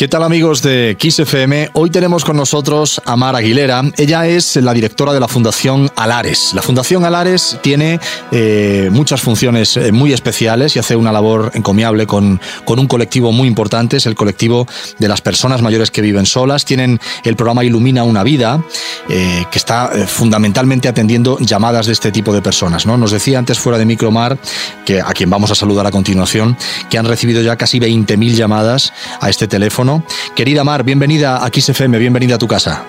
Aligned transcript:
¿Qué 0.00 0.08
tal 0.08 0.22
amigos 0.22 0.62
de 0.62 0.96
XFM? 0.98 1.72
Hoy 1.74 1.90
tenemos 1.90 2.24
con 2.24 2.34
nosotros 2.34 3.02
a 3.04 3.16
Mar 3.16 3.36
Aguilera. 3.36 3.82
Ella 3.98 4.26
es 4.26 4.56
la 4.56 4.72
directora 4.72 5.12
de 5.12 5.20
la 5.20 5.28
Fundación 5.28 5.90
Alares. 5.94 6.52
La 6.54 6.62
Fundación 6.62 7.04
Alares 7.04 7.58
tiene 7.60 8.00
eh, 8.32 8.88
muchas 8.90 9.20
funciones 9.20 9.76
eh, 9.76 9.92
muy 9.92 10.14
especiales 10.14 10.74
y 10.74 10.78
hace 10.78 10.96
una 10.96 11.12
labor 11.12 11.50
encomiable 11.52 12.06
con, 12.06 12.40
con 12.64 12.78
un 12.78 12.86
colectivo 12.86 13.30
muy 13.30 13.46
importante, 13.46 13.98
es 13.98 14.06
el 14.06 14.14
colectivo 14.14 14.66
de 14.98 15.06
las 15.06 15.20
personas 15.20 15.60
mayores 15.60 15.90
que 15.90 16.00
viven 16.00 16.24
solas. 16.24 16.64
Tienen 16.64 16.98
el 17.22 17.36
programa 17.36 17.62
Ilumina 17.62 18.02
una 18.02 18.22
vida, 18.22 18.64
eh, 19.10 19.44
que 19.50 19.58
está 19.58 19.90
fundamentalmente 20.06 20.88
atendiendo 20.88 21.36
llamadas 21.40 21.84
de 21.84 21.92
este 21.92 22.10
tipo 22.10 22.32
de 22.32 22.40
personas. 22.40 22.86
¿no? 22.86 22.96
Nos 22.96 23.10
decía 23.10 23.38
antes 23.38 23.58
fuera 23.58 23.76
de 23.76 23.84
Micromar, 23.84 24.38
que, 24.86 25.02
a 25.02 25.12
quien 25.12 25.28
vamos 25.28 25.50
a 25.50 25.54
saludar 25.54 25.86
a 25.86 25.90
continuación, 25.90 26.56
que 26.88 26.96
han 26.96 27.04
recibido 27.04 27.42
ya 27.42 27.56
casi 27.56 27.78
20.000 27.78 28.32
llamadas 28.32 28.94
a 29.20 29.28
este 29.28 29.46
teléfono 29.46 29.89
Querida 30.34 30.64
Mar, 30.64 30.84
bienvenida 30.84 31.44
a 31.44 31.48
XFM, 31.48 31.98
bienvenida 31.98 32.36
a 32.36 32.38
tu 32.38 32.46
casa. 32.46 32.84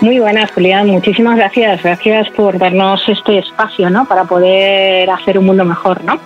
Muy 0.00 0.18
buenas, 0.18 0.50
Julián. 0.52 0.88
Muchísimas 0.88 1.36
gracias. 1.36 1.82
Gracias 1.82 2.28
por 2.30 2.58
darnos 2.58 3.02
este 3.06 3.38
espacio, 3.38 3.90
¿no? 3.90 4.06
Para 4.06 4.24
poder 4.24 5.10
hacer 5.10 5.38
un 5.38 5.46
mundo 5.46 5.64
mejor, 5.64 6.02
¿no? 6.04 6.18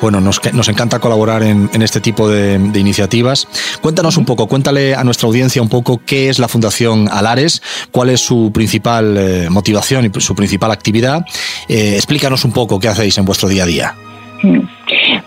Bueno, 0.00 0.20
nos, 0.20 0.40
encanta 0.68 1.00
colaborar 1.00 1.42
en, 1.42 1.70
este 1.82 2.00
tipo 2.00 2.28
de, 2.28 2.54
iniciativas. 2.54 3.48
Cuéntanos 3.80 4.16
un 4.16 4.24
poco, 4.24 4.46
cuéntale 4.46 4.94
a 4.94 5.02
nuestra 5.02 5.26
audiencia 5.26 5.60
un 5.60 5.68
poco 5.68 6.00
qué 6.06 6.28
es 6.28 6.38
la 6.38 6.46
Fundación 6.46 7.08
Alares, 7.10 7.62
cuál 7.90 8.10
es 8.10 8.20
su 8.20 8.52
principal 8.52 9.16
eh, 9.18 9.48
motivación 9.50 10.04
y 10.04 10.20
su 10.20 10.34
principal 10.36 10.70
actividad. 10.70 11.24
Eh, 11.68 11.94
explícanos 11.96 12.44
un 12.44 12.52
poco 12.52 12.78
qué 12.78 12.88
hacéis 12.88 13.18
en 13.18 13.24
vuestro 13.24 13.48
día 13.48 13.64
a 13.64 13.66
día. 13.66 13.94
Mm. 14.42 14.60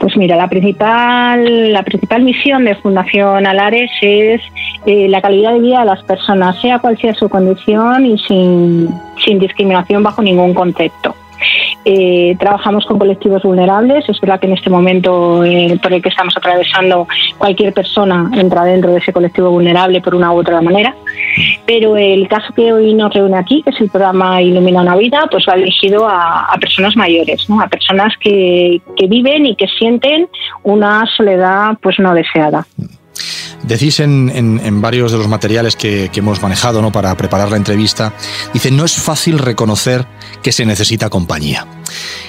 Pues 0.01 0.17
mira, 0.17 0.35
la 0.35 0.49
principal, 0.49 1.71
la 1.71 1.83
principal 1.83 2.23
misión 2.23 2.65
de 2.65 2.73
Fundación 2.73 3.45
Alares 3.45 3.91
es 4.01 4.41
eh, 4.87 5.07
la 5.07 5.21
calidad 5.21 5.53
de 5.53 5.59
vida 5.59 5.81
de 5.81 5.85
las 5.85 6.01
personas, 6.01 6.59
sea 6.59 6.79
cual 6.79 6.97
sea 6.97 7.13
su 7.13 7.29
condición 7.29 8.07
y 8.07 8.17
sin, 8.17 8.89
sin 9.23 9.37
discriminación 9.37 10.01
bajo 10.01 10.23
ningún 10.23 10.55
concepto. 10.55 11.15
Eh, 11.83 12.35
trabajamos 12.39 12.85
con 12.85 12.99
colectivos 12.99 13.41
vulnerables. 13.43 14.07
Es 14.07 14.19
verdad 14.21 14.39
que 14.39 14.47
en 14.47 14.53
este 14.53 14.69
momento 14.69 15.43
eh, 15.43 15.79
por 15.81 15.93
el 15.93 16.01
que 16.01 16.09
estamos 16.09 16.35
atravesando, 16.37 17.07
cualquier 17.37 17.73
persona 17.73 18.29
entra 18.33 18.63
dentro 18.63 18.91
de 18.91 18.99
ese 18.99 19.11
colectivo 19.11 19.49
vulnerable 19.49 20.01
por 20.01 20.15
una 20.15 20.31
u 20.31 20.37
otra 20.37 20.61
manera. 20.61 20.95
Pero 21.65 21.97
el 21.97 22.27
caso 22.27 22.53
que 22.53 22.71
hoy 22.71 22.93
nos 22.93 23.13
reúne 23.13 23.37
aquí, 23.37 23.63
que 23.63 23.71
es 23.71 23.81
el 23.81 23.89
programa 23.89 24.41
Ilumina 24.41 24.81
una 24.81 24.95
vida, 24.95 25.27
pues 25.31 25.45
va 25.49 25.55
dirigido 25.55 26.07
a, 26.07 26.55
personas 26.59 26.95
mayores, 26.95 27.47
a 27.49 27.67
personas 27.67 28.13
que, 28.19 28.81
que 28.95 29.07
viven 29.07 29.45
y 29.45 29.55
que 29.55 29.67
sienten 29.67 30.27
una 30.63 31.05
soledad 31.17 31.77
pues 31.81 31.97
no 31.99 32.13
deseada. 32.13 32.65
Decís 33.63 33.99
en, 33.99 34.81
varios 34.81 35.11
de 35.11 35.17
los 35.17 35.27
materiales 35.27 35.75
que, 35.75 36.09
hemos 36.13 36.41
manejado 36.41 36.81
¿no? 36.81 36.91
para 36.91 37.15
preparar 37.15 37.51
la 37.51 37.57
entrevista, 37.57 38.13
dice, 38.53 38.71
no 38.71 38.85
es 38.85 38.93
fácil 38.93 39.39
reconocer 39.39 40.07
que 40.41 40.51
se 40.51 40.65
necesita 40.65 41.09
compañía. 41.09 41.67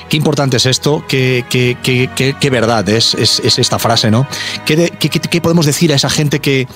Qué 0.08 0.16
importante 0.16 0.58
es 0.58 0.66
esto, 0.66 1.04
qué, 1.08 1.44
qué, 1.48 2.50
verdad 2.50 2.88
es, 2.88 3.14
es, 3.14 3.58
esta 3.58 3.78
frase, 3.78 4.10
¿no? 4.10 4.26
¿Qué, 4.66 5.40
podemos 5.42 5.66
decir 5.66 5.92
a 5.92 5.96
esa 5.96 6.10
gente 6.10 6.40
que, 6.40 6.66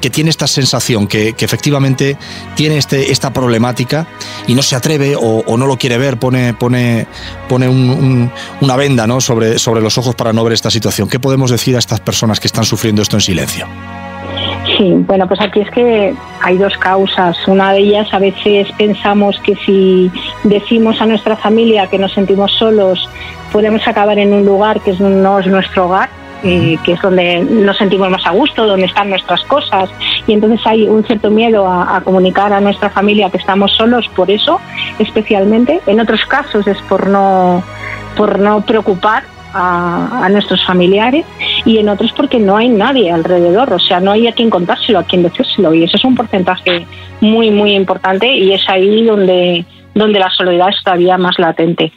que 0.00 0.10
tiene 0.10 0.30
esta 0.30 0.46
sensación, 0.46 1.06
que, 1.06 1.34
efectivamente 1.38 2.16
tiene 2.54 2.78
este, 2.78 3.12
esta 3.12 3.32
problemática 3.32 4.06
y 4.46 4.54
no 4.54 4.62
se 4.62 4.76
atreve 4.76 5.14
o, 5.16 5.56
no 5.56 5.66
lo 5.66 5.76
quiere 5.76 5.98
ver, 5.98 6.18
pone, 6.18 6.54
pone, 6.54 7.06
pone 7.48 7.68
una 7.68 8.76
venda 8.76 9.06
¿no? 9.06 9.20
sobre, 9.20 9.58
sobre 9.58 9.80
los 9.80 9.98
ojos 9.98 10.14
para 10.14 10.32
no 10.32 10.44
ver 10.44 10.52
esta 10.52 10.70
situación. 10.70 11.08
¿Qué 11.08 11.18
podemos 11.18 11.50
decir 11.50 11.76
a 11.76 11.78
estas 11.78 12.00
personas 12.00 12.40
que 12.40 12.46
están 12.46 12.64
sufriendo 12.64 13.02
esto 13.02 13.16
en 13.16 13.20
silencio? 13.20 13.66
Sí, 14.76 14.92
bueno, 15.06 15.26
pues 15.26 15.40
aquí 15.40 15.60
es 15.60 15.70
que 15.70 16.14
hay 16.42 16.58
dos 16.58 16.76
causas. 16.78 17.36
Una 17.48 17.72
de 17.72 17.80
ellas 17.80 18.08
a 18.12 18.18
veces 18.18 18.68
pensamos 18.76 19.38
que 19.40 19.56
si 19.56 20.10
decimos 20.44 21.00
a 21.00 21.06
nuestra 21.06 21.36
familia 21.36 21.86
que 21.86 21.98
nos 21.98 22.12
sentimos 22.12 22.52
solos, 22.58 23.08
podemos 23.50 23.86
acabar 23.88 24.18
en 24.18 24.32
un 24.32 24.44
lugar 24.44 24.80
que 24.80 24.92
no 24.92 25.38
es 25.38 25.46
nuestro 25.46 25.86
hogar 25.86 26.10
eh, 26.42 26.78
que 26.84 26.92
es 26.92 27.00
donde 27.00 27.40
nos 27.40 27.76
sentimos 27.76 28.10
más 28.10 28.24
a 28.26 28.30
gusto, 28.30 28.66
donde 28.66 28.86
están 28.86 29.10
nuestras 29.10 29.42
cosas. 29.44 29.90
Y 30.26 30.32
entonces 30.32 30.60
hay 30.66 30.88
un 30.88 31.04
cierto 31.04 31.30
miedo 31.30 31.66
a, 31.66 32.00
comunicar 32.02 32.52
a 32.52 32.60
nuestra 32.60 32.90
familia 32.90 33.30
que 33.30 33.38
estamos 33.38 33.72
solos 33.72 34.08
por 34.14 34.30
eso, 34.30 34.60
especialmente. 34.98 35.80
En 35.86 36.00
otros 36.00 36.24
casos 36.26 36.66
es 36.66 36.78
por 36.82 37.08
no, 37.08 37.62
por 38.16 38.38
no 38.38 38.60
preocupar 38.60 39.24
a, 39.52 40.24
a, 40.24 40.28
nuestros 40.28 40.64
familiares 40.64 41.24
y 41.64 41.78
en 41.78 41.88
otros 41.88 42.12
porque 42.12 42.38
no 42.38 42.56
hay 42.56 42.68
nadie 42.68 43.10
alrededor, 43.10 43.72
o 43.72 43.78
sea, 43.78 43.98
no 43.98 44.12
hay 44.12 44.28
a 44.28 44.32
quien 44.32 44.50
contárselo, 44.50 44.98
a 44.98 45.04
quien 45.04 45.22
decírselo 45.22 45.72
y 45.72 45.84
eso 45.84 45.96
es 45.96 46.04
un 46.04 46.14
porcentaje 46.14 46.86
muy, 47.20 47.50
muy 47.50 47.74
importante 47.74 48.30
y 48.30 48.52
es 48.52 48.68
ahí 48.68 49.04
donde 49.04 49.64
donde 49.98 50.18
la 50.18 50.30
soledad 50.30 50.68
es 50.70 50.82
todavía 50.82 51.18
más 51.18 51.38
latente. 51.38 51.92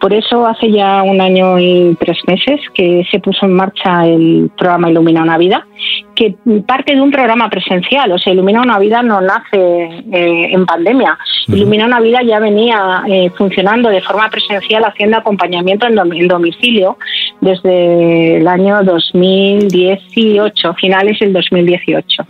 Por 0.00 0.12
eso 0.12 0.46
hace 0.46 0.70
ya 0.70 1.02
un 1.02 1.20
año 1.20 1.58
y 1.58 1.96
tres 1.98 2.18
meses 2.26 2.60
que 2.74 3.06
se 3.10 3.20
puso 3.20 3.46
en 3.46 3.54
marcha 3.54 4.06
el 4.06 4.50
programa 4.56 4.90
Ilumina 4.90 5.22
una 5.22 5.38
vida, 5.38 5.66
que 6.14 6.36
parte 6.66 6.94
de 6.94 7.00
un 7.00 7.10
programa 7.10 7.48
presencial, 7.48 8.12
o 8.12 8.18
sea, 8.18 8.32
Ilumina 8.32 8.60
una 8.60 8.78
vida 8.78 9.02
no 9.02 9.20
nace 9.20 9.56
eh, 9.56 10.48
en 10.52 10.66
pandemia. 10.66 11.18
Ilumina 11.48 11.86
una 11.86 12.00
vida 12.00 12.20
ya 12.22 12.38
venía 12.40 13.02
eh, 13.06 13.30
funcionando 13.30 13.88
de 13.88 14.02
forma 14.02 14.28
presencial, 14.28 14.84
haciendo 14.84 15.16
acompañamiento 15.16 15.86
en, 15.86 16.28
domicilio 16.28 16.98
desde 17.44 18.38
el 18.38 18.48
año 18.48 18.82
2018, 18.82 20.74
finales 20.74 21.18
del 21.20 21.32
2018. 21.34 22.26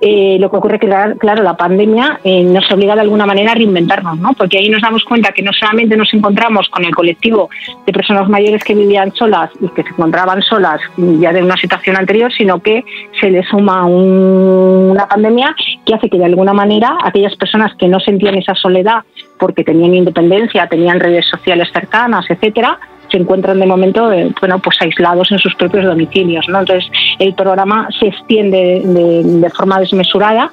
Eh, 0.00 0.36
lo 0.38 0.50
que 0.50 0.56
ocurre 0.56 0.78
que, 0.78 0.88
claro, 1.18 1.42
la 1.42 1.56
pandemia 1.56 2.20
nos 2.24 2.70
obliga 2.70 2.94
de 2.94 3.00
alguna 3.00 3.24
manera 3.24 3.52
a 3.52 3.54
reinventarnos, 3.54 4.18
¿no? 4.18 4.34
Porque 4.34 4.58
ahí 4.58 4.68
nos 4.68 4.82
damos 4.82 5.04
cuenta 5.04 5.32
que 5.32 5.42
no 5.42 5.52
solamente 5.52 5.96
nos 5.96 6.12
encontramos 6.12 6.68
con 6.68 6.84
el 6.84 6.94
colectivo 6.94 7.48
de 7.86 7.92
personas 7.92 8.28
mayores 8.28 8.62
que 8.62 8.74
vivían 8.74 9.12
solas 9.14 9.50
y 9.60 9.68
que 9.68 9.82
se 9.82 9.88
encontraban 9.88 10.42
solas 10.42 10.80
ya 10.96 11.32
de 11.32 11.42
una 11.42 11.56
situación 11.56 11.96
anterior, 11.96 12.30
sino 12.32 12.60
que 12.60 12.84
se 13.20 13.30
le 13.30 13.42
suma 13.44 13.86
una 13.86 15.08
pandemia 15.08 15.54
que 15.86 15.94
hace 15.94 16.10
que 16.10 16.18
de 16.18 16.26
alguna 16.26 16.52
manera 16.52 16.98
aquellas 17.02 17.34
personas 17.36 17.74
que 17.76 17.88
no 17.88 18.00
sentían 18.00 18.34
esa 18.34 18.54
soledad 18.54 19.02
porque 19.38 19.64
tenían 19.64 19.94
independencia, 19.94 20.66
tenían 20.68 21.00
redes 21.00 21.26
sociales 21.26 21.68
cercanas, 21.72 22.26
etcétera, 22.28 22.78
se 23.12 23.18
encuentran 23.18 23.60
de 23.60 23.66
momento 23.66 24.10
eh, 24.10 24.32
bueno, 24.40 24.58
pues 24.58 24.76
aislados 24.80 25.30
en 25.30 25.38
sus 25.38 25.54
propios 25.54 25.84
domicilios. 25.84 26.48
¿no? 26.48 26.60
Entonces, 26.60 26.90
el 27.18 27.34
programa 27.34 27.88
se 28.00 28.06
extiende 28.08 28.82
de, 28.84 29.50
forma 29.50 29.78
desmesurada 29.78 30.50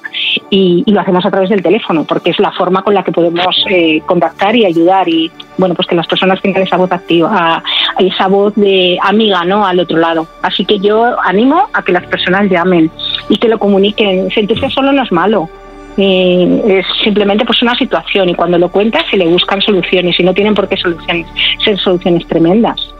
y, 0.50 0.84
lo 0.86 1.00
hacemos 1.00 1.24
a 1.24 1.30
través 1.30 1.48
del 1.48 1.62
teléfono, 1.62 2.04
porque 2.04 2.30
es 2.30 2.38
la 2.38 2.52
forma 2.52 2.82
con 2.82 2.94
la 2.94 3.02
que 3.02 3.12
podemos 3.12 3.56
eh, 3.70 4.02
contactar 4.04 4.54
y 4.54 4.66
ayudar 4.66 5.08
y 5.08 5.30
bueno, 5.56 5.74
pues 5.74 5.88
que 5.88 5.94
las 5.94 6.06
personas 6.06 6.40
tengan 6.42 6.62
esa 6.62 6.76
voz 6.76 6.92
activa, 6.92 7.62
esa 7.98 8.28
voz 8.28 8.54
de 8.56 8.98
amiga 9.02 9.44
¿no? 9.44 9.66
al 9.66 9.80
otro 9.80 9.98
lado. 9.98 10.26
Así 10.42 10.64
que 10.64 10.78
yo 10.78 11.18
animo 11.22 11.68
a 11.72 11.82
que 11.82 11.92
las 11.92 12.04
personas 12.06 12.50
llamen 12.50 12.90
y 13.28 13.36
que 13.38 13.48
lo 13.48 13.58
comuniquen. 13.58 14.30
Sentirse 14.30 14.70
solo 14.70 14.92
no 14.92 15.02
es 15.02 15.12
malo 15.12 15.48
es 15.96 16.86
simplemente 17.02 17.44
pues 17.44 17.62
una 17.62 17.74
situación 17.74 18.28
y 18.28 18.34
cuando 18.34 18.58
lo 18.58 18.70
cuentas 18.70 19.04
se 19.10 19.16
le 19.16 19.26
buscan 19.26 19.60
soluciones 19.60 20.18
y 20.18 20.22
no 20.22 20.34
tienen 20.34 20.54
por 20.54 20.68
qué 20.68 20.76
soluciones, 20.76 21.26
ser 21.64 21.78
soluciones 21.78 22.26
tremendas 22.26 22.94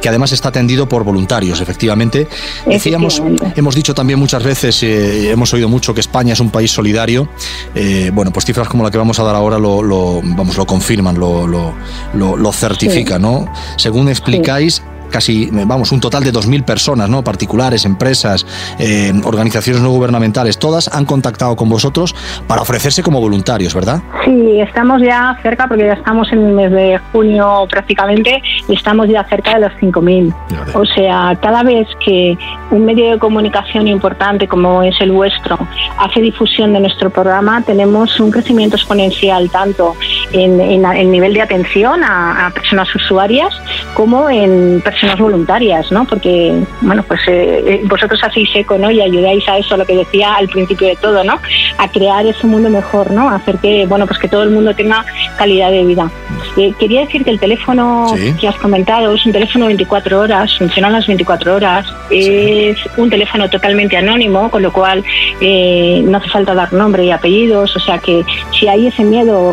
que 0.00 0.08
además 0.08 0.30
está 0.32 0.50
atendido 0.50 0.88
por 0.88 1.02
voluntarios, 1.04 1.60
efectivamente. 1.60 2.28
Decíamos, 2.66 3.20
hemos 3.56 3.74
dicho 3.74 3.94
también 3.94 4.18
muchas 4.18 4.42
veces, 4.42 4.82
eh, 4.82 5.30
hemos 5.30 5.54
oído 5.54 5.68
mucho 5.68 5.94
que 5.94 6.00
España 6.00 6.32
es 6.34 6.40
un 6.40 6.50
país 6.50 6.70
solidario. 6.70 7.28
Eh, 7.74 8.10
bueno, 8.12 8.30
pues 8.32 8.44
cifras 8.44 8.68
como 8.68 8.84
la 8.84 8.90
que 8.90 8.98
vamos 8.98 9.18
a 9.18 9.22
dar 9.22 9.34
ahora 9.34 9.58
lo, 9.58 10.20
vamos, 10.22 10.58
lo 10.58 10.66
confirman, 10.66 11.18
lo, 11.18 11.46
lo, 11.46 11.74
lo 12.14 12.52
certifican, 12.52 13.22
¿no? 13.22 13.50
Según 13.76 14.08
explicáis, 14.08 14.82
casi, 15.10 15.48
vamos, 15.52 15.92
un 15.92 16.00
total 16.00 16.24
de 16.24 16.32
2.000 16.32 16.64
personas, 16.64 17.08
¿no? 17.08 17.22
Particulares, 17.22 17.84
empresas, 17.84 18.46
eh, 18.78 19.12
organizaciones 19.24 19.82
no 19.82 19.90
gubernamentales, 19.90 20.58
todas 20.58 20.88
han 20.88 21.04
contactado 21.04 21.56
con 21.56 21.68
vosotros 21.68 22.14
para 22.46 22.62
ofrecerse 22.62 23.02
como 23.02 23.20
voluntarios, 23.20 23.74
¿verdad? 23.74 24.02
Sí, 24.24 24.60
estamos 24.60 25.02
ya 25.02 25.38
cerca, 25.42 25.66
porque 25.66 25.86
ya 25.86 25.94
estamos 25.94 26.30
en 26.32 26.46
el 26.46 26.52
mes 26.52 26.70
de 26.70 27.00
junio 27.12 27.66
prácticamente, 27.68 28.42
y 28.68 28.74
estamos 28.74 29.08
ya 29.08 29.24
cerca 29.24 29.54
de 29.54 29.60
los 29.60 29.72
5.000. 29.80 30.34
O 30.74 30.84
sea, 30.84 31.36
cada 31.40 31.62
vez 31.62 31.88
que 32.04 32.36
un 32.70 32.84
medio 32.84 33.12
de 33.12 33.18
comunicación 33.18 33.88
importante 33.88 34.46
como 34.46 34.82
es 34.82 34.94
el 35.00 35.12
vuestro 35.12 35.58
hace 35.98 36.20
difusión 36.20 36.72
de 36.72 36.80
nuestro 36.80 37.10
programa, 37.10 37.62
tenemos 37.62 38.18
un 38.20 38.30
crecimiento 38.30 38.76
exponencial, 38.76 39.50
tanto 39.50 39.96
en, 40.32 40.60
el 40.84 41.10
nivel 41.10 41.34
de 41.34 41.42
atención 41.42 42.02
a, 42.04 42.50
personas 42.54 42.92
usuarias 42.94 43.54
como 43.94 44.28
en 44.30 44.80
personas 44.82 44.97
voluntarias, 45.18 45.90
¿no? 45.92 46.04
Porque, 46.04 46.62
bueno, 46.80 47.02
pues 47.02 47.20
eh, 47.28 47.62
eh, 47.66 47.82
vosotros 47.84 48.20
hacéis 48.22 48.50
eco, 48.54 48.78
¿no? 48.78 48.90
Y 48.90 49.00
ayudáis 49.00 49.46
a 49.48 49.58
eso, 49.58 49.76
lo 49.76 49.84
que 49.84 49.96
decía 49.96 50.34
al 50.34 50.48
principio 50.48 50.88
de 50.88 50.96
todo, 50.96 51.24
¿no? 51.24 51.38
A 51.78 51.88
crear 51.88 52.26
ese 52.26 52.46
mundo 52.46 52.70
mejor, 52.70 53.10
¿no? 53.10 53.28
A 53.28 53.36
hacer 53.36 53.58
que, 53.58 53.86
bueno, 53.86 54.06
pues 54.06 54.18
que 54.18 54.28
todo 54.28 54.42
el 54.42 54.50
mundo 54.50 54.74
tenga 54.74 55.04
calidad 55.36 55.70
de 55.70 55.84
vida. 55.84 56.10
Eh, 56.56 56.72
quería 56.78 57.02
decir 57.02 57.24
que 57.24 57.30
el 57.30 57.40
teléfono 57.40 58.14
que 58.40 58.48
has 58.48 58.56
comentado 58.56 59.14
es 59.14 59.24
un 59.26 59.32
teléfono 59.32 59.66
24 59.66 60.20
horas, 60.20 60.56
funciona 60.58 60.90
las 60.90 61.06
24 61.06 61.54
horas, 61.54 61.86
es 62.10 62.76
un 62.96 63.10
teléfono 63.10 63.48
totalmente 63.48 63.96
anónimo, 63.96 64.50
con 64.50 64.62
lo 64.62 64.72
cual 64.72 65.04
no 65.40 66.18
hace 66.18 66.28
falta 66.30 66.54
dar 66.54 66.72
nombre 66.72 67.04
y 67.04 67.10
apellidos, 67.10 67.76
o 67.76 67.80
sea 67.80 67.98
que 67.98 68.24
si 68.58 68.68
hay 68.68 68.88
ese 68.88 69.04
miedo 69.04 69.52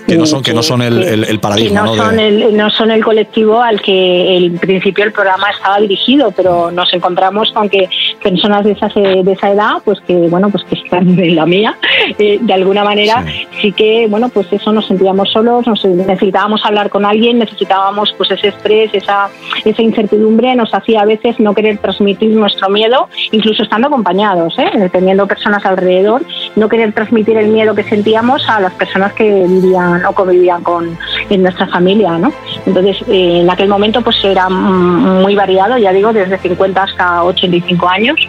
que 0.07 0.17
no 0.17 0.25
son, 0.25 0.43
que 0.43 0.53
no 0.53 0.63
son 0.63 0.81
el, 0.81 1.23
el, 1.23 1.39
paradigma. 1.39 1.81
no, 1.81 1.95
Son 1.95 2.19
el, 2.19 2.55
no 2.55 2.69
son 2.69 2.91
el 2.91 3.03
colectivo 3.03 3.61
al 3.61 3.81
que 3.81 4.37
en 4.37 4.57
principio 4.57 5.03
el 5.03 5.11
programa 5.11 5.49
estaba 5.49 5.79
dirigido, 5.79 6.31
pero 6.31 6.71
nos 6.71 6.93
encontramos 6.93 7.51
con 7.51 7.69
que 7.69 7.89
personas 8.21 8.63
de 8.63 8.73
esa, 8.73 8.87
de 8.87 9.31
esa 9.31 9.51
edad, 9.51 9.73
pues 9.83 9.99
que 10.01 10.13
bueno, 10.13 10.49
pues 10.49 10.63
que 10.65 10.75
están 10.75 11.17
en 11.19 11.35
la 11.35 11.45
mía, 11.45 11.77
eh, 12.19 12.37
de 12.41 12.53
alguna 12.53 12.83
manera 12.83 13.25
sí. 13.61 13.71
que 13.71 14.07
bueno, 14.09 14.29
pues 14.29 14.47
eso 14.51 14.71
nos 14.71 14.87
sentíamos 14.87 15.31
solos, 15.31 15.65
nos, 15.65 15.83
necesitábamos 15.85 16.63
hablar 16.65 16.89
con 16.89 17.05
alguien, 17.05 17.39
necesitábamos 17.39 18.13
pues 18.17 18.31
ese 18.31 18.49
estrés, 18.49 18.91
esa, 18.93 19.29
esa 19.63 19.81
incertidumbre, 19.81 20.55
nos 20.55 20.73
hacía 20.73 21.01
a 21.01 21.05
veces 21.05 21.39
no 21.39 21.53
querer 21.53 21.79
transmitir 21.79 22.31
nuestro 22.31 22.69
miedo, 22.69 23.09
incluso 23.31 23.63
estando 23.63 23.87
acompañados, 23.87 24.57
¿eh? 24.59 24.89
teniendo 24.91 25.27
personas 25.27 25.65
alrededor, 25.65 26.23
no 26.55 26.69
querer 26.69 26.93
transmitir 26.93 27.37
el 27.37 27.47
miedo 27.47 27.73
que 27.73 27.83
sentíamos 27.83 28.47
a 28.47 28.59
las 28.59 28.73
personas 28.73 29.13
que 29.13 29.45
vivían 29.47 29.94
o 30.03 30.13
convivían 30.13 30.63
con, 30.63 30.97
en 31.29 31.43
nuestra 31.43 31.67
familia, 31.67 32.17
¿no? 32.17 32.33
Entonces, 32.65 32.97
eh, 33.07 33.41
en 33.41 33.49
aquel 33.49 33.67
momento 33.67 34.01
pues 34.01 34.23
era 34.23 34.49
muy 34.49 35.35
variado, 35.35 35.77
ya 35.77 35.91
digo, 35.91 36.11
desde 36.11 36.37
50 36.37 36.83
hasta 36.83 37.23
85 37.23 37.87
años. 37.87 38.19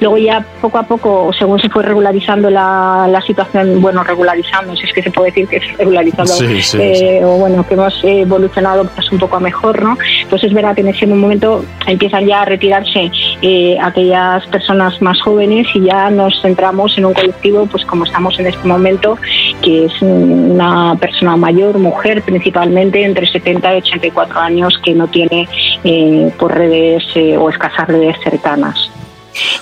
Luego 0.00 0.18
ya 0.18 0.44
poco 0.60 0.78
a 0.78 0.82
poco, 0.82 1.30
según 1.38 1.60
se 1.60 1.68
fue 1.68 1.82
regularizando 1.82 2.50
la, 2.50 3.06
la 3.10 3.20
situación, 3.22 3.80
bueno, 3.80 4.02
regularizando, 4.04 4.76
si 4.76 4.84
es 4.84 4.92
que 4.92 5.02
se 5.02 5.10
puede 5.10 5.30
decir 5.30 5.48
que 5.48 5.56
es 5.56 5.78
regularizado, 5.78 6.32
eh, 6.78 7.20
o 7.24 7.38
bueno, 7.38 7.66
que 7.66 7.74
hemos 7.74 7.98
evolucionado 8.04 8.84
pues 8.84 9.10
un 9.10 9.18
poco 9.18 9.36
a 9.36 9.40
mejor, 9.40 9.82
¿no? 9.82 9.96
Pues 10.28 10.44
es 10.44 10.52
verdad 10.52 10.74
que 10.74 10.82
en 10.82 10.88
ese 10.88 11.06
momento 11.06 11.64
empiezan 11.86 12.26
ya 12.26 12.42
a 12.42 12.44
retirarse 12.44 13.10
eh, 13.42 13.76
aquellas 13.80 14.46
personas 14.46 15.00
más 15.00 15.20
jóvenes 15.22 15.66
y 15.74 15.84
ya 15.84 16.10
nos 16.10 16.40
centramos 16.42 16.96
en 16.98 17.06
un 17.06 17.14
colectivo, 17.14 17.66
pues 17.66 17.84
como 17.84 18.04
estamos 18.04 18.38
en 18.38 18.46
este 18.46 18.66
momento, 18.66 19.18
que 19.62 19.86
es 19.86 20.02
una 20.02 20.96
persona 20.96 21.36
mayor, 21.36 21.78
mujer 21.78 22.22
principalmente, 22.22 23.04
entre 23.04 23.26
70 23.26 23.74
y 23.74 23.78
84 23.78 24.40
años, 24.40 24.78
que 24.82 24.94
no 24.94 25.08
tiene 25.08 25.48
eh, 25.84 26.30
por 26.38 26.54
redes 26.54 27.04
eh, 27.14 27.36
o 27.36 27.50
escasas 27.50 27.86
redes 27.88 28.16
cercanas. 28.22 28.90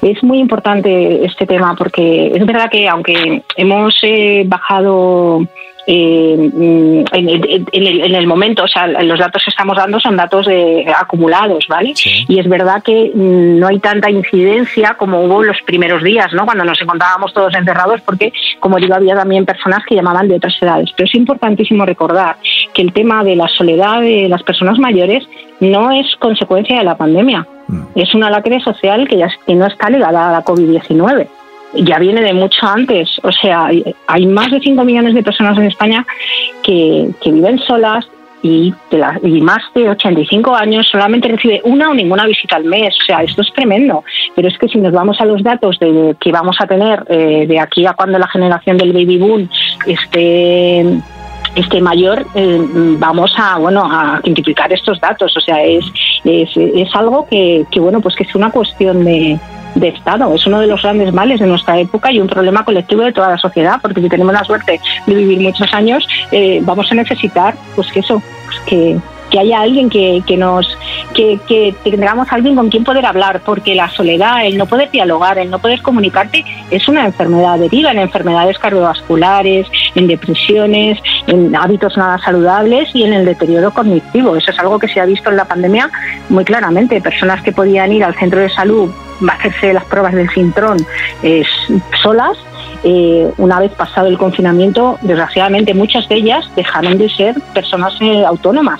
Es 0.03 0.23
muy 0.23 0.39
importante 0.39 1.25
este 1.25 1.47
tema 1.47 1.75
porque 1.77 2.33
es 2.35 2.47
verdad 2.47 2.71
que 2.71 2.89
aunque 2.89 3.43
hemos 3.57 3.97
eh, 4.03 4.45
bajado 4.47 5.47
eh, 5.87 6.35
en, 7.13 8.15
el, 8.15 8.27
momento, 8.27 8.65
o 8.65 8.69
sea, 8.69 8.87
los 8.87 9.19
datos 9.19 9.45
que 9.45 9.51
estamos 9.51 9.77
dando 9.77 10.01
son 10.01 10.17
datos 10.17 10.47
de, 10.47 10.87
acumulados, 10.97 11.67
¿vale? 11.69 11.93
Y 12.29 12.39
es 12.39 12.49
verdad 12.49 12.83
que 12.83 13.11
mm, 13.15 13.59
no 13.59 13.67
hay 13.67 13.79
tanta 13.81 14.11
incidencia 14.11 14.95
como 14.95 15.23
hubo 15.25 15.43
los 15.43 15.61
primeros 15.63 16.03
días, 16.03 16.33
¿no? 16.33 16.47
Cuando 16.47 16.65
nos 16.65 16.81
encontrábamos 16.81 17.35
todos 17.35 17.55
encerrados, 17.55 18.01
porque, 18.01 18.33
como 18.61 18.79
digo, 18.79 18.95
había 18.95 19.15
también 19.15 19.45
personas 19.45 19.85
que 19.87 19.95
llamaban 19.95 20.29
de 20.29 20.37
otras 20.37 20.57
edades. 20.61 20.91
Pero 20.97 21.07
es 21.07 21.15
importantísimo 21.15 21.85
recordar 21.85 22.37
que 22.75 22.83
el 22.83 22.93
tema 22.93 23.25
de 23.25 23.37
la 23.37 23.49
soledad 23.49 24.01
de 24.01 24.29
las 24.29 24.43
personas 24.43 24.79
mayores 24.79 25.27
no 25.61 25.93
es 25.93 26.15
consecuencia 26.17 26.79
de 26.79 26.85
la 26.85 26.97
pandemia. 26.97 27.47
Mm. 27.69 27.83
Es 27.95 28.15
una 28.15 28.31
lacre 28.31 28.61
social 28.61 29.09
que, 29.09 29.17
ya, 29.17 29.29
que 29.47 29.55
no 29.55 29.67
está 29.67 29.89
ligada 29.89 30.29
a 30.29 30.33
la 30.33 30.45
COVID-19 30.45 31.29
ya 31.77 31.99
viene 31.99 32.21
de 32.23 32.33
mucho 32.33 32.67
antes. 32.67 33.19
O 33.23 33.33
sea, 33.33 33.69
hay 34.07 34.27
más 34.27 34.51
de 34.51 34.61
5 34.61 34.85
millones 34.85 35.15
de 35.15 35.23
personas 35.23 35.57
en 35.59 35.65
España 35.65 36.07
que, 36.63 37.11
viven 37.25 37.59
solas 37.59 38.07
y, 38.43 38.75
y, 39.23 39.41
más 39.41 39.63
de 39.75 39.89
85 39.89 40.55
años 40.55 40.87
solamente 40.91 41.29
recibe 41.29 41.63
una 41.65 41.91
o 41.91 41.95
ninguna 41.95 42.27
visita 42.27 42.57
al 42.57 42.65
mes. 42.65 42.95
O 43.03 43.05
sea, 43.07 43.23
esto 43.23 43.43
es 43.43 43.53
tremendo. 43.53 44.05
Pero 44.35 44.49
es 44.49 44.59
que 44.59 44.69
si 44.69 44.79
nos 44.79 44.93
vamos 44.93 45.21
a 45.21 45.25
los 45.25 45.43
datos 45.43 45.79
de 45.79 46.15
que 46.21 46.31
vamos 46.31 46.57
a 46.61 46.67
tener 46.67 47.05
eh, 47.09 47.47
de 47.49 47.59
aquí 47.59 47.87
a 47.87 47.95
cuando 47.95 48.19
la 48.19 48.29
generación 48.29 48.77
del 48.77 48.93
baby 48.93 49.19
boom 49.19 49.49
esté 49.87 50.85
esté 51.55 51.81
mayor, 51.81 52.27
eh, 52.35 52.59
vamos 52.99 53.33
a 53.37 53.59
bueno 53.59 53.85
a 53.85 54.21
identificar 54.23 54.73
estos 54.73 55.01
datos. 55.01 55.37
O 55.37 55.41
sea, 55.41 55.63
es, 55.63 55.85
es, 56.25 56.51
es 56.57 56.95
algo 56.95 57.27
que, 57.29 57.65
que, 57.71 57.81
bueno 57.81 58.01
pues 58.01 58.15
que 58.15 58.25
es 58.25 58.35
una 58.35 58.51
cuestión 58.51 59.05
de, 59.05 59.39
de 59.75 59.89
Estado. 59.89 60.35
Es 60.35 60.47
uno 60.47 60.61
de 60.61 60.67
los 60.67 60.83
grandes 60.83 61.13
males 61.13 61.41
de 61.41 61.47
nuestra 61.47 61.79
época 61.79 62.13
y 62.13 62.21
un 62.21 62.29
problema 62.29 62.65
colectivo 62.65 63.03
de 63.03 63.13
toda 63.13 63.31
la 63.31 63.39
sociedad, 63.39 63.79
porque 63.81 64.01
si 64.01 64.09
tenemos 64.09 64.33
la 64.33 64.45
suerte 64.45 64.81
de 65.07 65.15
vivir 65.15 65.41
muchos 65.41 65.73
años, 65.73 66.07
eh, 66.33 66.61
vamos 66.63 66.91
a 66.91 66.95
necesitar 66.95 67.55
pues 67.75 67.91
que 67.93 68.01
eso, 68.01 68.23
pues 68.47 68.61
que, 68.67 68.99
que 69.31 69.39
haya 69.39 69.61
alguien 69.61 69.91
que, 69.91 70.23
que 70.27 70.37
nos 70.37 70.67
que, 71.15 71.39
que, 71.47 71.75
tengamos 71.83 72.31
alguien 72.31 72.57
con 72.57 72.69
quien 72.69 72.85
poder 72.85 73.07
hablar, 73.07 73.41
porque 73.45 73.75
la 73.75 73.89
soledad, 73.91 74.47
el 74.47 74.57
no 74.57 74.67
poder 74.67 74.91
dialogar, 74.91 75.39
el 75.39 75.51
no 75.51 75.59
poder 75.59 75.83
comunicarte, 75.83 76.45
es 76.71 76.89
una 76.89 77.05
enfermedad 77.05 77.59
deriva 77.59 77.91
en 77.91 77.99
enfermedades 77.99 78.59
cardiovasculares, 78.59 79.67
en 79.95 80.07
depresiones, 80.07 80.99
en 81.27 81.55
hábitos 81.57 81.97
nada 81.97 82.19
saludables 82.19 82.89
y 82.95 83.05
en 83.05 83.13
el 83.13 83.25
deterioro 83.25 83.73
cognitivo. 83.73 84.37
Eso 84.37 84.51
es 84.51 84.59
algo 84.59 84.79
que 84.79 84.89
se 84.89 85.01
ha 85.01 85.07
visto 85.07 85.31
en 85.31 85.37
la 85.37 85.45
pandemia 85.45 85.91
muy 86.29 86.45
claramente. 86.45 87.01
Personas 87.01 87.43
que 87.43 87.53
podían 87.53 87.93
ir 87.93 88.05
al 88.05 88.15
centro 88.15 88.41
de 88.41 88.51
salud 88.51 88.91
hacerse 89.29 89.73
las 89.73 89.85
pruebas 89.85 90.13
del 90.13 90.29
cintrón 90.31 90.77
eh, 91.23 91.45
solas 92.03 92.37
eh, 92.83 93.33
una 93.39 93.61
vez 93.61 93.73
pasado 93.73 94.09
el 94.09 94.19
confinamiento, 94.19 94.99
desgraciadamente 95.01 95.73
muchas 95.73 96.07
de 96.09 96.17
ellas 96.17 96.51
dejaron 96.55 96.99
de 96.99 97.09
ser 97.09 97.35
personas 97.55 97.95
eh, 98.01 98.25
autónomas. 98.27 98.79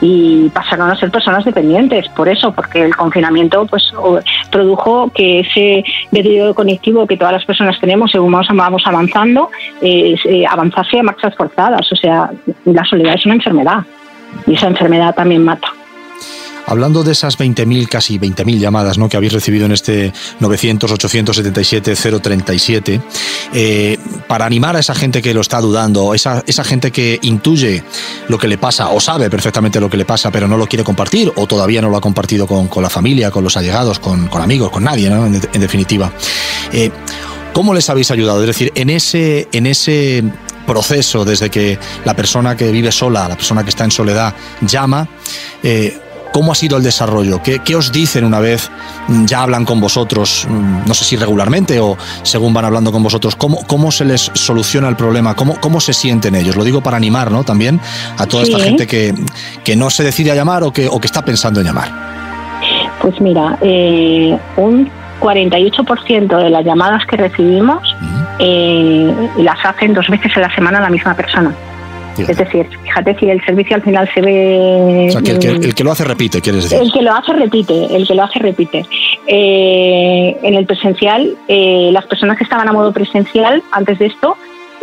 Y 0.00 0.48
pasaron 0.50 0.90
a 0.90 0.96
ser 0.96 1.10
personas 1.10 1.44
dependientes. 1.44 2.08
Por 2.10 2.28
eso 2.28 2.52
porque 2.52 2.82
el 2.82 2.96
confinamiento 2.96 3.66
pues 3.66 3.92
produjo 4.50 5.10
que 5.14 5.40
ese 5.40 5.84
deterioro 6.10 6.54
conectivo 6.54 7.06
que 7.06 7.16
todas 7.16 7.32
las 7.32 7.44
personas 7.44 7.78
tenemos 7.80 8.10
según 8.10 8.32
vamos 8.32 8.82
avanzando 8.86 9.50
eh, 9.80 10.16
avanzase 10.48 11.00
a 11.00 11.02
marchas 11.02 11.34
forzadas. 11.36 11.90
O 11.92 11.96
sea 11.96 12.30
la 12.64 12.84
soledad 12.84 13.14
es 13.14 13.26
una 13.26 13.34
enfermedad 13.34 13.84
y 14.46 14.54
esa 14.54 14.66
enfermedad 14.66 15.14
también 15.14 15.44
mata 15.44 15.68
Hablando 16.66 17.04
de 17.04 17.12
esas 17.12 17.38
20.000, 17.38 17.88
casi 17.88 18.18
20.000 18.18 18.58
llamadas 18.58 18.98
¿no? 18.98 19.08
que 19.08 19.16
habéis 19.16 19.32
recibido 19.32 19.66
en 19.66 19.72
este 19.72 20.12
900-877-037, 20.40 23.00
eh, 23.52 23.98
para 24.26 24.46
animar 24.46 24.74
a 24.76 24.80
esa 24.80 24.94
gente 24.94 25.20
que 25.20 25.34
lo 25.34 25.42
está 25.42 25.60
dudando, 25.60 26.14
esa, 26.14 26.42
esa 26.46 26.64
gente 26.64 26.90
que 26.90 27.18
intuye 27.22 27.84
lo 28.28 28.38
que 28.38 28.48
le 28.48 28.56
pasa 28.58 28.88
o 28.88 29.00
sabe 29.00 29.28
perfectamente 29.28 29.80
lo 29.80 29.90
que 29.90 29.96
le 29.96 30.04
pasa, 30.04 30.30
pero 30.30 30.46
no 30.48 30.56
lo 30.56 30.66
quiere 30.66 30.84
compartir 30.84 31.32
o 31.36 31.46
todavía 31.46 31.82
no 31.82 31.90
lo 31.90 31.96
ha 31.96 32.00
compartido 32.00 32.46
con, 32.46 32.68
con 32.68 32.82
la 32.82 32.90
familia, 32.90 33.30
con 33.30 33.44
los 33.44 33.56
allegados, 33.56 33.98
con, 33.98 34.28
con 34.28 34.40
amigos, 34.40 34.70
con 34.70 34.84
nadie, 34.84 35.10
¿no? 35.10 35.26
en, 35.26 35.60
definitiva. 35.60 36.12
Eh, 36.72 36.90
¿Cómo 37.52 37.74
les 37.74 37.88
habéis 37.90 38.10
ayudado? 38.10 38.40
Es 38.40 38.48
decir, 38.48 38.72
en 38.74 38.90
ese, 38.90 39.48
en 39.52 39.66
ese 39.66 40.24
proceso 40.66 41.24
desde 41.24 41.50
que 41.50 41.78
la 42.04 42.16
persona 42.16 42.56
que 42.56 42.72
vive 42.72 42.90
sola, 42.90 43.28
la 43.28 43.36
persona 43.36 43.62
que 43.62 43.70
está 43.70 43.84
en 43.84 43.90
soledad, 43.90 44.34
llama. 44.62 45.06
Eh, 45.62 45.98
¿Cómo 46.34 46.50
ha 46.50 46.56
sido 46.56 46.76
el 46.76 46.82
desarrollo? 46.82 47.40
¿Qué, 47.40 47.76
os 47.76 47.92
dicen 47.92 48.24
una 48.24 48.40
vez 48.40 48.68
mm, 49.06 49.24
ya 49.24 49.44
hablan 49.44 49.64
con 49.64 49.80
vosotros? 49.80 50.48
Mm, 50.50 50.80
no 50.84 50.92
sé 50.92 51.04
si 51.04 51.16
regularmente 51.16 51.78
o 51.78 51.96
según 52.24 52.52
van 52.52 52.64
hablando 52.64 52.90
con 52.90 53.04
vosotros. 53.04 53.36
¿Cómo, 53.36 53.64
cómo 53.68 53.92
se 53.92 54.04
les 54.04 54.32
soluciona 54.34 54.88
el 54.88 54.96
problema? 54.96 55.36
¿Cómo, 55.36 55.60
¿Cómo 55.60 55.80
se 55.80 55.92
sienten 55.92 56.34
ellos? 56.34 56.56
Lo 56.56 56.64
digo 56.64 56.80
para 56.80 56.96
animar 56.96 57.30
¿no? 57.30 57.44
también 57.44 57.78
a 58.18 58.26
toda 58.26 58.42
esta 58.42 58.58
gente 58.58 58.88
que, 58.88 59.14
que, 59.62 59.76
no 59.76 59.90
se 59.90 60.02
decide 60.02 60.32
a 60.32 60.34
llamar 60.34 60.64
o 60.64 60.72
que, 60.72 60.88
o 60.88 60.98
que 60.98 61.06
está 61.06 61.24
pensando 61.24 61.60
en 61.60 61.66
llamar. 61.66 61.92
Pues 63.00 63.20
mira, 63.20 63.56
eh, 63.60 64.36
un 64.56 64.90
48% 65.20 66.36
de 66.36 66.50
las 66.50 66.64
llamadas 66.64 67.06
que 67.06 67.16
recibimos 67.16 67.94
eh, 68.40 69.30
las 69.36 69.64
hacen 69.64 69.94
dos 69.94 70.08
veces 70.08 70.36
a 70.36 70.40
la 70.40 70.52
semana 70.52 70.80
la 70.80 70.90
misma 70.90 71.14
persona. 71.14 71.54
Es 72.22 72.36
decir, 72.36 72.68
fíjate 72.82 73.16
si 73.18 73.30
el 73.30 73.44
servicio 73.44 73.76
al 73.76 73.82
final 73.82 74.08
se 74.14 74.20
ve... 74.20 75.06
O 75.08 75.12
sea, 75.12 75.22
que 75.22 75.48
el, 75.48 75.74
que 75.74 75.84
lo 75.84 75.92
hace 75.92 76.04
repite, 76.04 76.40
quieres 76.40 76.64
decir. 76.64 76.78
El 76.80 76.92
que 76.92 77.02
lo 77.02 77.12
hace 77.12 77.32
repite, 77.32 77.96
el 77.96 78.06
que 78.06 78.14
lo 78.14 78.22
hace 78.22 78.38
repite. 78.38 78.84
Eh, 79.26 80.36
en 80.42 80.54
el 80.54 80.66
presencial, 80.66 81.36
eh, 81.48 81.90
las 81.92 82.06
personas 82.06 82.38
que 82.38 82.44
estaban 82.44 82.68
a 82.68 82.72
modo 82.72 82.92
presencial 82.92 83.62
antes 83.72 83.98
de 83.98 84.06
esto 84.06 84.36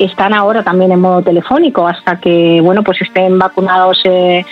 están 0.06 0.34
ahora 0.34 0.64
también 0.64 0.92
en 0.92 1.00
modo 1.00 1.22
telefónico 1.22 1.88
hasta 1.88 2.20
que 2.20 2.60
bueno 2.62 2.84
pues 2.84 3.02
estén 3.02 3.38
vacunados 3.38 4.02
eh, 4.06 4.44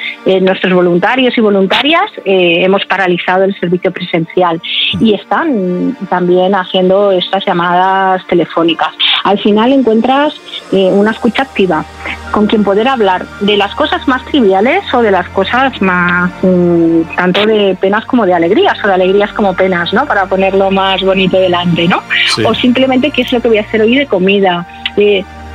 nuestros 0.42 0.74
voluntarios 0.74 1.38
y 1.38 1.42
voluntarias 1.42 2.12
hemos 2.26 2.86
paralizado 2.86 3.44
el 3.44 3.58
servicio 3.60 3.92
presencial 3.92 4.62
y 5.00 5.14
están 5.14 5.98
también 6.10 6.56
haciendo 6.56 7.12
estas 7.12 7.46
llamadas 7.46 8.26
telefónicas 8.28 8.90
al 9.24 9.40
final 9.40 9.74
encuentras 9.74 10.34
una 10.72 11.12
escucha 11.12 11.44
activa 11.44 11.86
con 12.32 12.48
quien 12.48 12.64
poder 12.64 12.88
hablar 12.88 13.26
de 13.42 13.58
las 13.58 13.74
cosas 13.76 14.08
más 14.08 14.24
triviales 14.26 14.84
o 14.94 15.02
de 15.02 15.12
las 15.12 15.28
cosas 15.30 15.82
más 15.82 16.32
mm, 16.42 17.02
tanto 17.16 17.46
de 17.46 17.76
penas 17.80 18.06
como 18.06 18.26
de 18.26 18.34
alegrías 18.34 18.78
o 18.84 18.88
de 18.88 18.94
alegrías 18.94 19.32
como 19.34 19.54
penas, 19.54 19.94
¿no? 19.94 20.06
Para 20.06 20.26
ponerlo 20.26 20.72
más 20.72 21.02
bonito 21.02 21.38
delante, 21.38 21.88
¿no? 21.88 22.02
O 22.46 22.54
simplemente 22.54 23.12
qué 23.12 23.24
es 23.24 23.32
lo 23.32 23.42
que 23.42 23.48
voy 23.48 23.58
a 23.58 23.62
hacer 23.62 23.82
hoy 23.82 23.96
de 23.96 24.06
comida. 24.06 24.66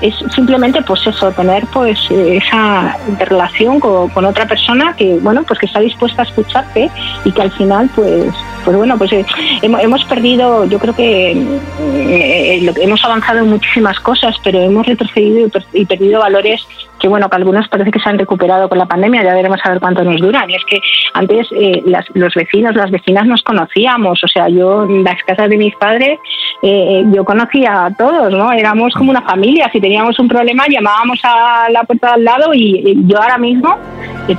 Es 0.00 0.14
simplemente 0.34 0.82
pues 0.82 1.06
eso 1.06 1.30
tener 1.32 1.66
pues 1.72 1.98
esa 2.10 2.96
interrelación 3.08 3.80
con, 3.80 4.24
otra 4.24 4.46
persona 4.46 4.94
que 4.96 5.18
bueno 5.20 5.42
pues 5.44 5.58
que 5.58 5.66
está 5.66 5.80
dispuesta 5.80 6.22
a 6.22 6.24
escucharte 6.24 6.90
y 7.24 7.32
que 7.32 7.42
al 7.42 7.50
final 7.52 7.90
pues 7.94 8.34
pues 8.64 8.76
bueno, 8.76 8.96
pues 8.96 9.12
eh, 9.12 9.24
hemos, 9.62 10.04
perdido, 10.04 10.64
yo 10.64 10.78
creo 10.78 10.94
que 10.94 11.32
eh, 11.32 12.72
hemos 12.80 13.04
avanzado 13.04 13.40
en 13.40 13.50
muchísimas 13.50 14.00
cosas, 14.00 14.36
pero 14.42 14.60
hemos 14.60 14.86
retrocedido 14.86 15.50
y, 15.72 15.84
perdido 15.84 16.20
valores 16.20 16.66
que 16.98 17.08
bueno, 17.08 17.28
que 17.28 17.36
algunos 17.36 17.68
parece 17.68 17.90
que 17.90 18.00
se 18.00 18.08
han 18.08 18.18
recuperado 18.18 18.68
con 18.68 18.78
la 18.78 18.86
pandemia, 18.86 19.22
ya 19.22 19.34
veremos 19.34 19.60
a 19.62 19.70
ver 19.70 19.80
cuánto 19.80 20.02
nos 20.04 20.20
duran. 20.20 20.48
Y 20.48 20.54
es 20.54 20.64
que 20.64 20.80
antes 21.12 21.48
eh, 21.52 21.82
los 22.14 22.32
vecinos, 22.34 22.74
las 22.74 22.90
vecinas 22.90 23.26
nos 23.26 23.42
conocíamos, 23.42 24.24
o 24.24 24.28
sea, 24.28 24.48
yo 24.48 24.84
en 24.84 25.04
las 25.04 25.22
casas 25.24 25.50
de 25.50 25.58
mis 25.58 25.74
padres, 25.76 26.18
yo 26.62 27.24
conocía 27.26 27.84
a 27.84 27.94
todos, 27.94 28.32
¿no? 28.32 28.50
Éramos 28.52 28.94
como 28.94 29.10
una 29.10 29.20
familia, 29.20 29.68
si 29.70 29.80
teníamos 29.84 30.18
un 30.18 30.28
problema 30.28 30.64
llamábamos 30.66 31.20
a 31.24 31.68
la 31.68 31.84
puerta 31.84 32.14
al 32.14 32.24
lado 32.24 32.54
y 32.54 32.96
yo 33.06 33.20
ahora 33.20 33.36
mismo 33.36 33.76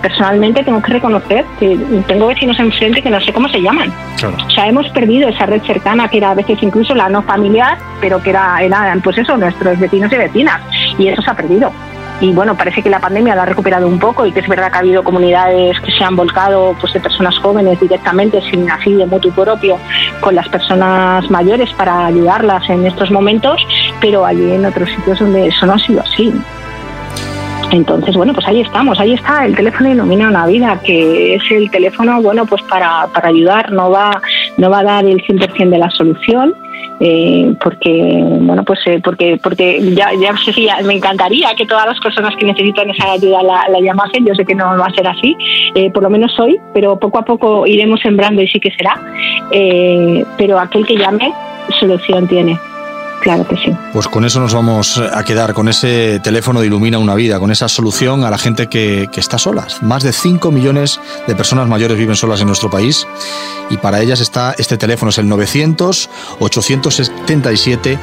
personalmente 0.01 0.63
tengo 0.63 0.81
que 0.81 0.93
reconocer 0.93 1.45
que 1.59 1.77
tengo 2.07 2.25
vecinos 2.25 2.57
enfrente 2.57 3.03
que 3.03 3.11
no 3.11 3.21
sé 3.21 3.31
cómo 3.31 3.47
se 3.49 3.61
llaman. 3.61 3.93
O 4.23 4.49
sea, 4.49 4.67
hemos 4.67 4.89
perdido 4.89 5.29
esa 5.29 5.45
red 5.45 5.61
cercana 5.61 6.07
que 6.07 6.17
era 6.17 6.31
a 6.31 6.33
veces 6.33 6.57
incluso 6.63 6.95
la 6.95 7.09
no 7.09 7.21
familiar, 7.21 7.77
pero 8.01 8.23
que 8.23 8.31
era, 8.31 8.57
eran 8.63 9.01
pues 9.01 9.19
eso, 9.19 9.37
nuestros 9.37 9.79
vecinos 9.79 10.11
y 10.13 10.15
vecinas. 10.15 10.59
Y 10.97 11.09
eso 11.09 11.21
se 11.21 11.29
ha 11.29 11.35
perdido. 11.35 11.71
Y 12.21 12.31
bueno, 12.31 12.55
parece 12.55 12.81
que 12.81 12.89
la 12.89 12.99
pandemia 12.99 13.35
lo 13.35 13.41
ha 13.41 13.45
recuperado 13.45 13.87
un 13.87 13.99
poco 13.99 14.25
y 14.25 14.31
que 14.31 14.39
es 14.39 14.47
verdad 14.47 14.71
que 14.71 14.77
ha 14.77 14.79
habido 14.79 15.03
comunidades 15.03 15.79
que 15.81 15.91
se 15.91 16.03
han 16.03 16.15
volcado 16.15 16.75
pues 16.79 16.93
de 16.93 17.01
personas 17.01 17.37
jóvenes 17.39 17.79
directamente, 17.79 18.41
sin 18.49 18.69
así 18.71 18.93
de 18.93 19.05
mutuo 19.05 19.31
propio, 19.31 19.77
con 20.21 20.33
las 20.33 20.47
personas 20.47 21.29
mayores 21.29 21.71
para 21.73 22.05
ayudarlas 22.05 22.69
en 22.69 22.85
estos 22.85 23.11
momentos, 23.11 23.61
pero 24.01 24.25
hay 24.25 24.51
en 24.51 24.65
otros 24.65 24.89
sitios 24.89 25.19
donde 25.19 25.47
eso 25.47 25.65
no 25.65 25.73
ha 25.73 25.79
sido 25.79 26.01
así. 26.01 26.33
Entonces, 27.71 28.15
bueno, 28.15 28.33
pues 28.33 28.47
ahí 28.47 28.61
estamos, 28.61 28.99
ahí 28.99 29.13
está, 29.13 29.45
el 29.45 29.55
teléfono 29.55 29.89
ilumina 29.89 30.29
una 30.29 30.45
vida, 30.45 30.79
que 30.83 31.35
es 31.35 31.43
el 31.51 31.69
teléfono, 31.71 32.21
bueno, 32.21 32.45
pues 32.45 32.61
para, 32.63 33.07
para 33.07 33.29
ayudar, 33.29 33.71
no 33.71 33.89
va, 33.89 34.21
no 34.57 34.69
va 34.69 34.79
a 34.79 34.83
dar 34.83 35.05
el 35.05 35.21
100% 35.21 35.69
de 35.69 35.77
la 35.77 35.89
solución, 35.89 36.55
eh, 37.01 37.53
porque 37.61 38.19
bueno 38.21 38.63
pues 38.63 38.79
eh, 38.85 39.01
porque 39.03 39.37
porque 39.43 39.81
ya 39.93 40.11
ya 40.13 40.33
me 40.83 40.93
encantaría 40.93 41.53
que 41.57 41.65
todas 41.65 41.85
las 41.87 41.99
personas 41.99 42.33
que 42.37 42.45
necesitan 42.45 42.89
esa 42.89 43.11
ayuda 43.11 43.43
la, 43.43 43.67
la 43.67 43.79
yo 43.79 44.33
sé 44.33 44.45
que 44.45 44.55
no 44.55 44.77
va 44.77 44.85
a 44.85 44.93
ser 44.93 45.05
así 45.05 45.35
eh, 45.75 45.91
por 45.91 46.03
lo 46.03 46.09
menos 46.09 46.39
hoy 46.39 46.57
pero 46.73 46.97
poco 46.97 47.19
a 47.19 47.25
poco 47.25 47.67
iremos 47.67 47.99
sembrando 47.99 48.41
y 48.41 48.47
sí 48.47 48.61
que 48.61 48.71
será 48.71 48.97
pero 50.37 50.57
aquel 50.57 50.85
que 50.85 50.95
llame 50.95 51.33
solución 51.81 52.29
tiene 52.29 52.57
Claro 53.25 53.45
que 53.47 53.57
sí. 53.57 53.75
Pues 53.91 54.07
con 54.07 54.23
eso 54.23 54.39
nos 54.39 54.53
vamos 54.53 54.99
a 54.99 55.23
quedar, 55.23 55.55
con 55.55 55.67
ese 55.67 56.19
teléfono 56.19 56.59
de 56.59 56.67
Ilumina 56.67 56.99
una 56.99 57.15
vida, 57.15 57.39
con 57.39 57.49
esa 57.49 57.67
solución 57.67 58.23
a 58.23 58.29
la 58.29 58.37
gente 58.37 58.67
que, 58.67 59.09
está 59.15 59.39
sola. 59.39 59.65
Más 59.81 60.03
de 60.03 60.13
5 60.13 60.51
millones 60.51 60.99
de 61.25 61.35
personas 61.35 61.67
mayores 61.67 61.97
viven 61.97 62.15
solas 62.15 62.41
en 62.41 62.47
nuestro 62.47 62.69
país 62.69 63.07
y 63.71 63.77
para 63.77 63.99
ellas 63.99 64.19
está 64.19 64.53
este 64.59 64.77
teléfono, 64.77 65.09
es 65.09 65.17
el 65.17 65.25
900-877-037. 65.25 67.97